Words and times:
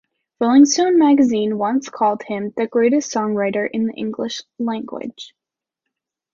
"Rolling 0.39 0.65
Stone 0.65 0.97
Magazine" 0.97 1.59
once 1.59 1.89
called 1.89 2.23
him 2.23 2.51
"The 2.57 2.65
greatest 2.65 3.13
songwriter 3.13 3.69
in 3.71 3.85
the 3.85 3.93
English 3.93 4.41
language". 4.57 5.35